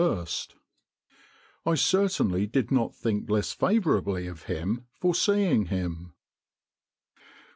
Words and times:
I 1.63 1.75
certainly 1.75 2.47
did 2.47 2.71
not 2.71 2.95
think 2.95 3.29
less 3.29 3.53
favourably 3.53 4.25
of 4.25 4.45
him 4.45 4.87
for 4.95 5.13
seeing 5.13 5.67
him." 5.67 6.15